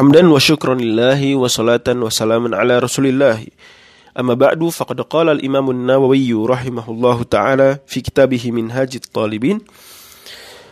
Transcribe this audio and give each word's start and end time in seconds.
hamdan 0.00 0.32
wa 0.32 0.40
syukran 0.40 0.80
lillahi 0.80 1.36
wa 1.36 1.44
salatan 1.44 2.00
wa 2.00 2.08
salaman 2.08 2.56
ala 2.56 2.80
rasulillahi. 2.80 3.52
Amma 4.16 4.32
ba'du 4.32 4.72
faqad 4.72 5.04
qala 5.04 5.36
al-imam 5.36 5.68
an-nawawi 5.76 6.32
rahimahullahu 6.32 7.28
ta'ala 7.28 7.84
fi 7.84 8.00
kitabih 8.00 8.48
minhaj 8.48 8.96
talibin 9.12 9.60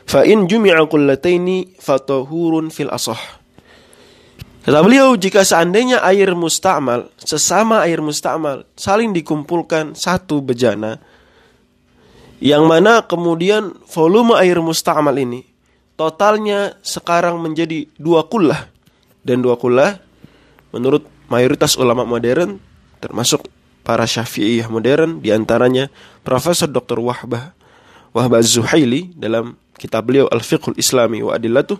fa 0.08 0.24
in 0.24 0.48
jumi'a 0.48 0.80
qullataini 0.88 1.76
fatahurun 1.76 2.72
fil 2.72 2.88
asah. 2.88 3.20
Kata 4.64 4.80
beliau, 4.80 5.12
jika 5.20 5.44
seandainya 5.44 6.00
air 6.08 6.32
musta'mal, 6.32 7.12
sesama 7.20 7.84
air 7.84 8.00
musta'mal, 8.00 8.64
saling 8.80 9.12
dikumpulkan 9.12 9.92
satu 9.92 10.40
bejana, 10.40 11.04
yang 12.40 12.64
mana 12.64 13.04
kemudian 13.04 13.76
volume 13.92 14.40
air 14.40 14.56
musta'mal 14.64 15.20
ini 15.20 15.44
totalnya 16.00 16.80
sekarang 16.80 17.36
menjadi 17.44 17.92
dua 18.00 18.24
kullah. 18.24 18.77
Dan 19.28 19.44
dua 19.44 19.60
kullah, 19.60 20.00
menurut 20.72 21.04
mayoritas 21.28 21.76
ulama 21.76 22.08
modern, 22.08 22.56
termasuk 23.04 23.44
para 23.84 24.08
syafi'iyah 24.08 24.72
modern, 24.72 25.20
di 25.20 25.28
antaranya 25.28 25.92
Profesor 26.24 26.72
Dr. 26.72 26.96
Wahbah, 27.04 27.52
Wahbah 28.16 28.40
Zuhaili, 28.40 29.12
dalam 29.12 29.60
kitab 29.76 30.08
beliau 30.08 30.32
Al-Fiqhul 30.32 30.80
Islami 30.80 31.20
wa 31.20 31.36
Adillatuh, 31.36 31.76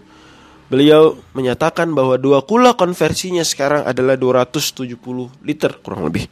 Beliau 0.68 1.16
menyatakan 1.32 1.88
bahwa 1.96 2.20
dua 2.20 2.44
kula 2.44 2.76
konversinya 2.76 3.40
sekarang 3.40 3.88
adalah 3.88 4.20
270 4.20 5.00
liter 5.40 5.72
kurang 5.80 6.04
lebih. 6.04 6.28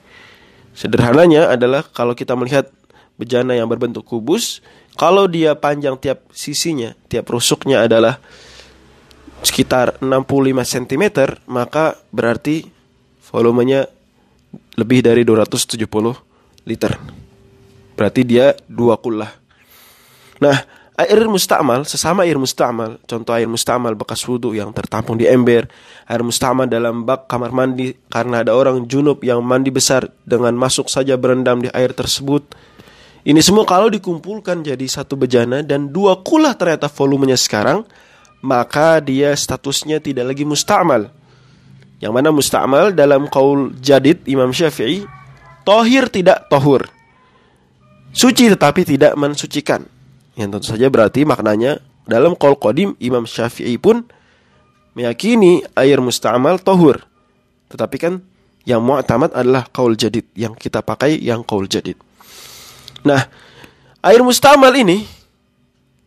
Sederhananya 0.76 1.48
adalah 1.48 1.88
kalau 1.88 2.12
kita 2.12 2.36
melihat 2.36 2.68
bejana 3.16 3.56
yang 3.56 3.64
berbentuk 3.64 4.04
kubus, 4.04 4.60
kalau 5.00 5.24
dia 5.24 5.56
panjang 5.56 5.96
tiap 5.96 6.28
sisinya, 6.36 6.92
tiap 7.08 7.32
rusuknya 7.32 7.88
adalah 7.88 8.20
sekitar 9.42 10.00
65 10.00 10.64
cm, 10.64 11.04
maka 11.48 11.96
berarti 12.12 12.68
volumenya 13.32 13.88
lebih 14.76 15.04
dari 15.04 15.24
270 15.24 15.82
liter. 16.68 16.92
Berarti 17.96 18.20
dia 18.28 18.52
dua 18.68 19.00
kulah. 19.00 19.32
Nah, 20.36 20.56
Air 20.96 21.28
mustamal, 21.28 21.84
sesama 21.84 22.24
air 22.24 22.40
mustamal, 22.40 22.96
contoh 23.04 23.36
air 23.36 23.44
mustamal 23.44 23.92
bekas 23.92 24.24
wudhu 24.24 24.56
yang 24.56 24.72
tertampung 24.72 25.20
di 25.20 25.28
ember, 25.28 25.68
air 26.08 26.24
mustamal 26.24 26.64
dalam 26.64 27.04
bak 27.04 27.28
kamar 27.28 27.52
mandi 27.52 27.92
karena 28.08 28.40
ada 28.40 28.56
orang 28.56 28.88
junub 28.88 29.20
yang 29.20 29.44
mandi 29.44 29.68
besar 29.68 30.08
dengan 30.24 30.56
masuk 30.56 30.88
saja 30.88 31.20
berendam 31.20 31.60
di 31.60 31.68
air 31.76 31.92
tersebut. 31.92 32.48
Ini 33.28 33.36
semua 33.44 33.68
kalau 33.68 33.92
dikumpulkan 33.92 34.64
jadi 34.64 34.88
satu 34.88 35.20
bejana 35.20 35.60
dan 35.60 35.92
dua 35.92 36.24
kulah 36.24 36.56
ternyata 36.56 36.88
volumenya 36.88 37.36
sekarang, 37.36 37.84
maka 38.44 39.00
dia 39.00 39.32
statusnya 39.32 40.02
tidak 40.02 40.34
lagi 40.34 40.44
mustamal. 40.44 41.12
Yang 41.96 42.12
mana 42.12 42.28
mustamal 42.28 42.92
dalam 42.92 43.24
kaul 43.32 43.72
jadid 43.80 44.20
Imam 44.28 44.52
Syafi'i, 44.52 45.08
tohir 45.64 46.12
tidak 46.12 46.44
tohur. 46.52 46.84
Suci 48.12 48.48
tetapi 48.52 48.84
tidak 48.84 49.16
mensucikan. 49.16 49.84
Yang 50.36 50.48
tentu 50.60 50.66
saja 50.76 50.86
berarti 50.92 51.24
maknanya 51.24 51.80
dalam 52.04 52.36
kol 52.36 52.56
kodim 52.56 52.92
Imam 53.00 53.24
Syafi'i 53.24 53.80
pun 53.80 54.04
meyakini 54.92 55.64
air 55.76 56.00
musta'mal 56.00 56.60
tohur. 56.60 57.00
Tetapi 57.72 57.96
kan 57.96 58.20
yang 58.68 58.84
mu'tamad 58.84 59.32
adalah 59.32 59.64
kaul 59.68 59.96
jadid. 59.96 60.28
Yang 60.36 60.60
kita 60.60 60.84
pakai 60.84 61.16
yang 61.16 61.44
kaul 61.44 61.64
jadid. 61.64 61.96
Nah, 63.04 63.24
air 64.04 64.20
musta'mal 64.20 64.72
ini 64.76 65.08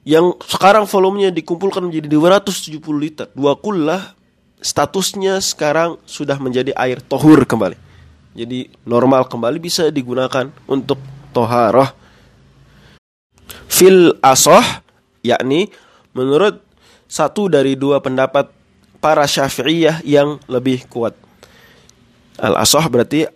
yang 0.10 0.34
sekarang 0.42 0.90
volumenya 0.90 1.30
dikumpulkan 1.30 1.86
menjadi 1.86 2.10
270 2.10 2.82
liter. 2.98 3.30
Dua 3.38 3.54
kullah 3.54 4.18
statusnya 4.58 5.38
sekarang 5.38 6.02
sudah 6.10 6.42
menjadi 6.42 6.74
air 6.74 6.98
tohur 6.98 7.46
kembali. 7.46 7.78
Jadi 8.34 8.74
normal 8.90 9.30
kembali 9.30 9.62
bisa 9.62 9.94
digunakan 9.94 10.50
untuk 10.66 10.98
toharah 11.30 11.94
fil 13.70 14.18
asoh 14.26 14.66
yakni 15.22 15.70
menurut 16.18 16.58
satu 17.06 17.46
dari 17.46 17.78
dua 17.78 18.02
pendapat 18.02 18.50
para 18.98 19.30
syafi'iyah 19.30 20.02
yang 20.02 20.42
lebih 20.50 20.90
kuat. 20.90 21.14
Al 22.42 22.58
asoh 22.58 22.82
berarti 22.90 23.30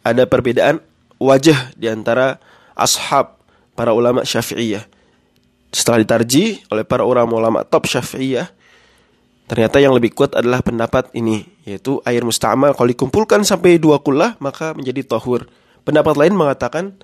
ada 0.00 0.24
perbedaan 0.24 0.80
wajah 1.20 1.68
di 1.76 1.84
antara 1.84 2.40
ashab 2.72 3.36
para 3.76 3.92
ulama 3.92 4.24
syafi'iyah. 4.24 4.97
Setelah 5.68 6.00
ditarji 6.00 6.64
oleh 6.72 6.84
para 6.84 7.04
ulama-ulama 7.04 7.64
top 7.64 7.84
syafi'iyah, 7.84 8.48
ternyata 9.48 9.80
yang 9.80 9.92
lebih 9.92 10.16
kuat 10.16 10.32
adalah 10.32 10.64
pendapat 10.64 11.12
ini, 11.12 11.44
yaitu 11.68 12.00
air 12.08 12.24
musta'mal. 12.24 12.72
Kalau 12.72 12.88
dikumpulkan 12.88 13.44
sampai 13.44 13.76
dua 13.76 14.00
kullah 14.00 14.36
maka 14.40 14.72
menjadi 14.72 15.04
tohur. 15.04 15.48
Pendapat 15.84 16.16
lain 16.20 16.36
mengatakan 16.36 16.96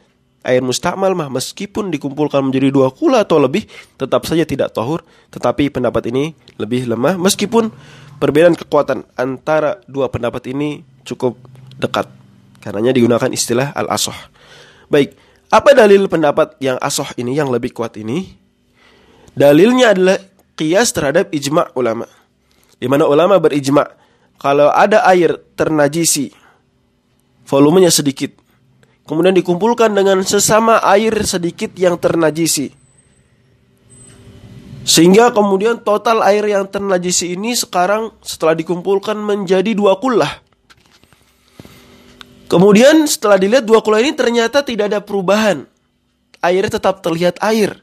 air 0.45 0.61
mustakmal 0.61 1.17
mah 1.17 1.33
meskipun 1.33 1.89
dikumpulkan 1.89 2.45
menjadi 2.45 2.69
dua 2.69 2.93
kula 2.93 3.25
atau 3.25 3.41
lebih 3.41 3.65
tetap 3.97 4.29
saja 4.29 4.45
tidak 4.45 4.77
tohur. 4.77 5.01
Tetapi 5.33 5.73
pendapat 5.73 6.13
ini 6.13 6.37
lebih 6.61 6.85
lemah 6.85 7.17
meskipun 7.17 7.73
perbedaan 8.21 8.53
kekuatan 8.55 9.09
antara 9.17 9.81
dua 9.89 10.13
pendapat 10.13 10.53
ini 10.53 10.85
cukup 11.09 11.41
dekat. 11.81 12.07
Karenanya 12.61 12.93
digunakan 12.93 13.29
istilah 13.33 13.73
al-asoh. 13.73 14.17
Baik 14.93 15.17
apa 15.49 15.73
dalil 15.73 16.09
pendapat 16.09 16.57
yang 16.61 16.77
asoh 16.81 17.09
ini 17.17 17.37
yang 17.37 17.49
lebih 17.49 17.73
kuat 17.73 17.97
ini 17.97 18.44
dalilnya 19.35 19.95
adalah 19.95 20.19
kias 20.55 20.95
terhadap 20.95 21.31
ijma 21.35 21.75
ulama 21.75 22.07
di 22.79 22.87
mana 22.87 23.07
ulama 23.07 23.39
berijma 23.39 23.87
kalau 24.39 24.71
ada 24.71 25.03
air 25.11 25.35
ternajisi 25.55 26.31
volumenya 27.47 27.91
sedikit 27.91 28.45
kemudian 29.05 29.37
dikumpulkan 29.37 29.93
dengan 29.93 30.25
sesama 30.25 30.81
air 30.83 31.13
sedikit 31.25 31.73
yang 31.77 32.01
ternajisi. 32.01 32.73
Sehingga 34.85 35.33
kemudian 35.33 35.81
total 35.81 36.21
air 36.29 36.45
yang 36.45 36.69
ternajisi 36.69 37.33
ini 37.33 37.57
sekarang 37.57 38.13
setelah 38.21 38.53
dikumpulkan 38.53 39.17
menjadi 39.17 39.73
dua 39.73 39.97
kullah. 39.97 40.45
Kemudian 42.53 43.09
setelah 43.09 43.41
dilihat 43.41 43.65
dua 43.65 43.81
kullah 43.81 44.05
ini 44.05 44.13
ternyata 44.13 44.61
tidak 44.61 44.93
ada 44.93 45.01
perubahan. 45.01 45.65
Air 46.45 46.69
tetap 46.69 47.01
terlihat 47.01 47.41
air. 47.41 47.81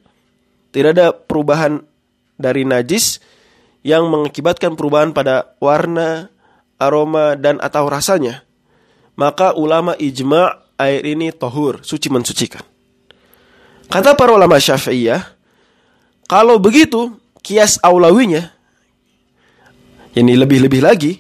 Tidak 0.72 0.92
ada 0.96 1.12
perubahan 1.12 1.84
dari 2.40 2.64
najis 2.64 3.20
yang 3.84 4.08
mengakibatkan 4.08 4.74
perubahan 4.80 5.12
pada 5.12 5.54
warna, 5.60 6.32
aroma, 6.80 7.36
dan 7.36 7.60
atau 7.60 7.86
rasanya. 7.92 8.48
Maka 9.20 9.54
ulama 9.54 9.94
ijma' 10.00 10.80
air 10.80 11.04
ini 11.06 11.30
tohur, 11.36 11.86
suci 11.86 12.10
mensucikan. 12.10 12.66
Kata 13.92 14.16
para 14.16 14.32
ulama 14.32 14.56
syafi'iyah, 14.58 15.22
kalau 16.26 16.58
begitu, 16.58 17.20
kias 17.44 17.76
aulawinya, 17.84 18.48
ini 20.16 20.34
lebih-lebih 20.40 20.82
lagi, 20.82 21.14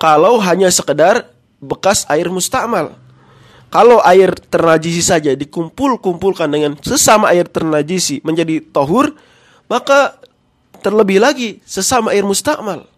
kalau 0.00 0.40
hanya 0.40 0.72
sekedar 0.72 1.28
bekas 1.60 2.06
air 2.08 2.30
mustakmal. 2.32 2.96
Kalau 3.68 4.00
air 4.00 4.32
ternajisi 4.32 5.04
saja 5.04 5.36
dikumpul-kumpulkan 5.36 6.48
dengan 6.48 6.72
sesama 6.80 7.28
air 7.28 7.44
ternajisi 7.44 8.24
menjadi 8.24 8.64
tohur, 8.64 9.12
maka 9.68 10.16
terlebih 10.80 11.20
lagi 11.20 11.60
sesama 11.68 12.16
air 12.16 12.24
mustakmal. 12.24 12.88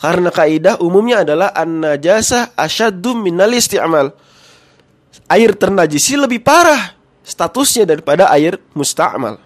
Karena 0.00 0.32
kaidah 0.32 0.80
umumnya 0.80 1.22
adalah 1.22 1.52
an-najasah 1.52 2.56
asyaddu 2.56 3.14
minal 3.14 3.52
isti'mal 3.52 4.16
air 5.28 5.52
ternajisi 5.54 6.16
lebih 6.16 6.40
parah 6.40 6.96
statusnya 7.22 7.84
daripada 7.86 8.32
air 8.32 8.58
musta'mal. 8.72 9.38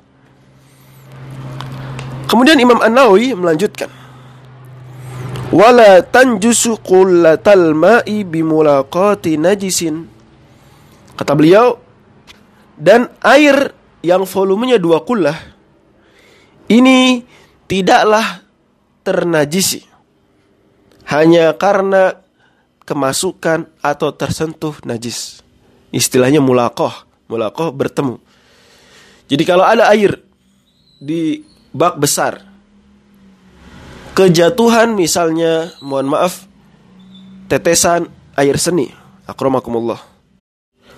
Kemudian 2.26 2.58
Imam 2.58 2.82
An-Nawawi 2.82 3.38
melanjutkan. 3.38 3.90
Wala 5.54 6.02
tanjusu 6.02 6.82
qullatal 6.82 7.70
ma'i 7.70 8.26
bimulaqati 8.26 9.38
najisin. 9.38 10.15
Kata 11.16 11.32
beliau, 11.32 11.80
dan 12.76 13.08
air 13.24 13.72
yang 14.04 14.28
volumenya 14.28 14.76
dua 14.76 15.00
kullah 15.02 15.36
ini 16.68 17.24
tidaklah 17.64 18.44
ternajisi 19.00 19.80
hanya 21.08 21.54
karena 21.56 22.20
kemasukan 22.86 23.66
atau 23.82 24.14
tersentuh 24.14 24.74
najis. 24.86 25.42
Istilahnya 25.90 26.38
mulakoh. 26.38 26.92
Mulakoh 27.26 27.74
bertemu. 27.74 28.22
Jadi 29.26 29.42
kalau 29.42 29.66
ada 29.66 29.90
air 29.90 30.22
di 31.02 31.42
bak 31.74 31.98
besar. 31.98 32.46
Kejatuhan 34.16 34.96
misalnya, 34.96 35.76
mohon 35.84 36.08
maaf, 36.08 36.46
tetesan 37.50 38.08
air 38.38 38.56
seni. 38.56 38.88
Akromakumullah. 39.26 40.15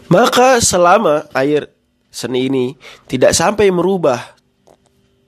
Maka 0.09 0.61
selama 0.65 1.29
air 1.37 1.69
seni 2.09 2.49
ini 2.49 2.67
tidak 3.05 3.37
sampai 3.37 3.69
merubah 3.69 4.37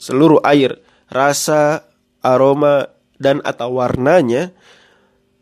seluruh 0.00 0.40
air, 0.40 0.80
rasa, 1.12 1.84
aroma, 2.24 2.88
dan 3.20 3.44
atau 3.44 3.76
warnanya 3.76 4.56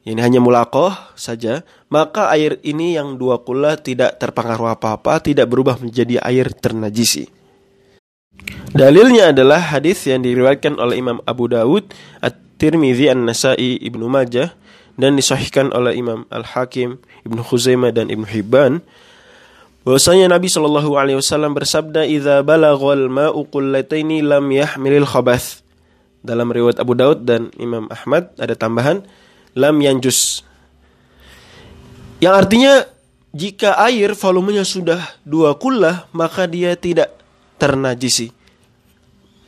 ini 0.08 0.18
hanya 0.24 0.40
mulakoh 0.40 0.90
saja, 1.14 1.62
maka 1.92 2.32
air 2.32 2.56
ini 2.64 2.96
yang 2.96 3.20
dua 3.20 3.44
kula 3.44 3.76
tidak 3.76 4.16
terpengaruh 4.16 4.72
apa-apa, 4.72 5.20
tidak 5.20 5.46
berubah 5.52 5.76
menjadi 5.76 6.16
air 6.24 6.48
ternajisi. 6.48 7.28
Dalilnya 8.72 9.36
adalah 9.36 9.76
hadis 9.76 10.08
yang 10.08 10.24
diriwayatkan 10.24 10.80
oleh 10.80 10.96
Imam 10.96 11.20
Abu 11.28 11.52
Dawud, 11.52 11.92
At-Tirmidzi, 12.24 13.12
An-Nasai, 13.12 13.84
Ibnu 13.84 14.08
Majah 14.08 14.56
dan 14.96 15.14
disahihkan 15.14 15.76
oleh 15.76 16.00
Imam 16.00 16.24
Al-Hakim, 16.32 16.96
Ibnu 17.28 17.44
Khuzaimah 17.44 17.92
dan 17.92 18.08
Ibnu 18.08 18.24
Hibban 18.24 18.80
bahwasanya 19.88 20.28
Nabi 20.28 20.52
Shallallahu 20.52 21.00
alaihi 21.00 21.16
wasallam 21.16 21.56
bersabda 21.56 22.04
idza 22.04 22.44
balaghal 22.44 23.08
ma'u 23.08 23.48
qullataini 23.48 24.20
lam 24.20 24.44
yahmilil 24.52 25.08
khabath. 25.08 25.64
Dalam 26.20 26.52
riwayat 26.52 26.76
Abu 26.76 26.92
Daud 26.92 27.24
dan 27.24 27.48
Imam 27.56 27.88
Ahmad 27.88 28.36
ada 28.36 28.52
tambahan 28.52 29.00
lam 29.56 29.80
yanjus. 29.80 30.44
Yang 32.20 32.34
artinya 32.36 32.84
jika 33.32 33.80
air 33.80 34.12
volumenya 34.12 34.60
sudah 34.60 35.00
dua 35.24 35.56
kullah 35.56 36.04
maka 36.12 36.44
dia 36.44 36.76
tidak 36.76 37.08
ternajisi. 37.56 38.28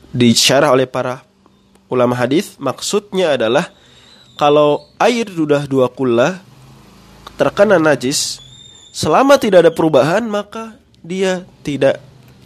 Disyarah 0.09 0.73
oleh 0.73 0.89
para 0.89 1.21
ulama 1.85 2.17
hadis 2.17 2.57
maksudnya 2.57 3.37
adalah 3.37 3.69
kalau 4.41 4.89
air 4.97 5.29
sudah 5.29 5.69
dua 5.69 5.85
kullah 5.85 6.41
terkena 7.37 7.77
najis 7.77 8.40
selama 8.91 9.39
tidak 9.39 9.67
ada 9.67 9.71
perubahan 9.73 10.27
maka 10.27 10.75
dia 11.01 11.47
tidak 11.65 11.97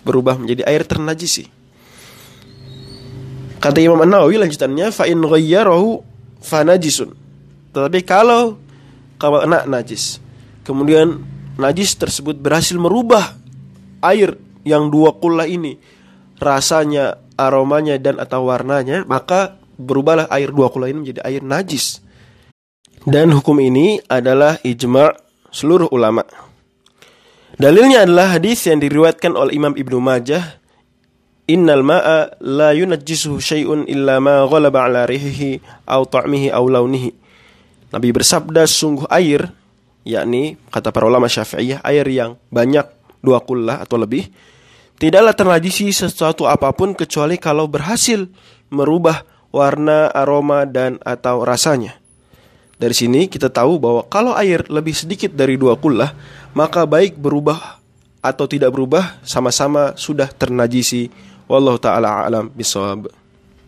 berubah 0.06 0.38
menjadi 0.38 0.63
air 0.69 0.86
ternajisi. 0.86 1.50
Kata 3.59 3.81
Imam 3.81 3.97
An-Nawawi 3.97 4.38
lanjutannya 4.38 4.94
fa 4.94 5.09
in 5.09 5.25
ghayyarahu 5.25 6.06
fanajisun. 6.45 7.18
Tetapi 7.74 8.00
kalau 8.06 8.62
kalau 9.18 9.42
kena 9.42 9.65
najis, 9.65 10.21
kemudian 10.62 11.25
najis 11.57 11.97
tersebut 11.97 12.38
berhasil 12.38 12.77
merubah 12.77 13.33
air 14.06 14.38
yang 14.62 14.94
dua 14.94 15.18
kula 15.18 15.50
ini 15.50 15.81
rasanya, 16.38 17.18
aromanya 17.39 17.97
dan 17.97 18.21
atau 18.21 18.45
warnanya, 18.45 19.01
maka 19.09 19.57
berubahlah 19.81 20.30
air 20.30 20.53
dua 20.53 20.69
kula 20.69 20.94
ini 20.94 21.09
menjadi 21.09 21.21
air 21.25 21.42
najis. 21.42 22.06
Dan 23.06 23.33
hukum 23.33 23.57
ini 23.62 23.97
adalah 24.06 24.62
ijma' 24.62 25.25
seluruh 25.56 25.88
ulama. 25.96 26.28
Dalilnya 27.56 28.04
adalah 28.04 28.36
hadis 28.36 28.68
yang 28.68 28.84
diriwayatkan 28.84 29.31
oleh 29.31 29.56
Imam 29.56 29.72
Ibnu 29.72 30.04
Majah 30.04 30.60
Innal 31.46 31.86
ma'a 31.86 32.42
la 32.42 32.74
yunajjisuhu 32.74 33.38
syai'un 33.38 33.86
illa 33.86 34.18
ma 34.18 34.42
ghalaba 34.50 34.90
ala 34.90 35.06
rihihi 35.06 35.62
aw 35.86 36.02
ta'mihi 36.02 36.50
aw 36.50 36.66
launihi. 36.66 37.13
Nabi 37.94 38.10
bersabda 38.10 38.66
sungguh 38.66 39.06
air 39.13 39.54
yakni 40.02 40.57
kata 40.74 40.90
para 40.90 41.06
ulama 41.06 41.30
Syafi'iyah 41.30 41.86
air 41.86 42.06
yang 42.10 42.42
banyak 42.50 42.90
dua 43.22 43.46
kullah 43.46 43.78
atau 43.78 44.02
lebih 44.02 44.25
tidaklah 44.98 45.38
ternajisi 45.38 45.94
sesuatu 45.94 46.50
apa 46.50 46.74
pun 46.74 46.98
kecuali 46.98 47.38
kalau 47.38 47.69
berhasil 47.69 48.25
merubah 48.74 49.22
warna, 49.54 50.10
aroma 50.10 50.66
dan 50.66 50.98
atau 51.06 51.46
rasanya. 51.46 51.94
Dari 52.75 52.92
sini 52.92 53.31
kita 53.31 53.48
tahu 53.48 53.80
bahwa 53.80 54.04
kalau 54.12 54.36
air 54.36 54.68
lebih 54.68 54.92
sedikit 54.92 55.31
dari 55.31 55.56
dua 55.56 55.80
kullah 55.80 56.12
maka 56.51 56.83
baik 56.83 57.16
berubah 57.16 57.80
atau 58.19 58.45
tidak 58.50 58.74
berubah 58.74 59.22
sama-sama 59.22 59.95
sudah 59.95 60.27
ternajisi. 60.27 61.07
Wallahu 61.45 61.77
taala 61.77 62.25
alam 62.25 62.50
bisawab. 62.51 63.25